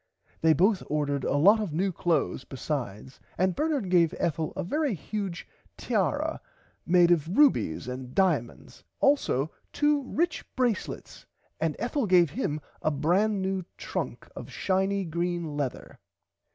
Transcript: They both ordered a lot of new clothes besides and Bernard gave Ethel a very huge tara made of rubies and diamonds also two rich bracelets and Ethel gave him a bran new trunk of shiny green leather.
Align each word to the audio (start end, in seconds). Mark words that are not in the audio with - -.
They 0.41 0.53
both 0.53 0.81
ordered 0.87 1.23
a 1.23 1.35
lot 1.37 1.59
of 1.59 1.73
new 1.75 1.91
clothes 1.91 2.43
besides 2.43 3.19
and 3.37 3.55
Bernard 3.55 3.91
gave 3.91 4.15
Ethel 4.17 4.51
a 4.55 4.63
very 4.63 4.95
huge 4.95 5.47
tara 5.77 6.41
made 6.87 7.11
of 7.11 7.37
rubies 7.37 7.87
and 7.87 8.15
diamonds 8.15 8.83
also 8.99 9.51
two 9.71 10.01
rich 10.11 10.43
bracelets 10.55 11.27
and 11.59 11.75
Ethel 11.77 12.07
gave 12.07 12.31
him 12.31 12.61
a 12.81 12.89
bran 12.89 13.43
new 13.43 13.63
trunk 13.77 14.27
of 14.35 14.49
shiny 14.51 15.05
green 15.05 15.55
leather. 15.55 15.99